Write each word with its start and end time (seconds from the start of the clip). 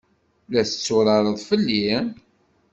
La 0.51 0.61
tetturareḍ 0.69 1.37
fell-i? 1.47 1.91